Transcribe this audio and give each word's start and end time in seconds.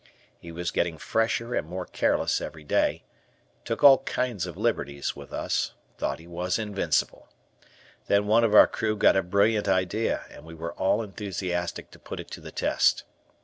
He 0.39 0.51
was 0.51 0.71
getting 0.71 0.97
fresher 0.97 1.53
and 1.53 1.67
more 1.67 1.85
careless 1.85 2.41
every 2.41 2.63
day, 2.63 3.03
took 3.63 3.83
all 3.83 3.99
kinds 3.99 4.47
of 4.47 4.57
liberties, 4.57 5.15
with 5.15 5.31
us, 5.31 5.73
thought 5.99 6.17
he 6.17 6.25
was 6.25 6.57
invincible. 6.57 7.29
Then 8.07 8.25
one 8.25 8.43
of 8.43 8.55
our 8.55 8.65
crew 8.65 8.95
got 8.97 9.15
a 9.15 9.21
brilliant 9.21 9.67
idea 9.67 10.25
and 10.31 10.43
we 10.43 10.55
were 10.55 10.73
all 10.73 11.03
enthusiastic 11.03 11.91
to 11.91 11.99
put 11.99 12.19
it 12.19 12.31
to 12.31 12.41
the 12.41 12.51
test. 12.51 13.03